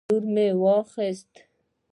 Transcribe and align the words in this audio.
لور 0.09 0.23
مې 0.33 0.47
واخیست 0.61 1.31